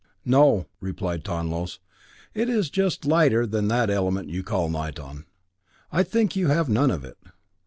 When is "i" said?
5.91-6.01